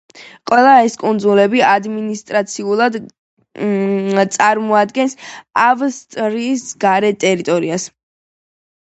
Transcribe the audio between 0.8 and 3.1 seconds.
ეს კუნძულები ადმინისტრაციულად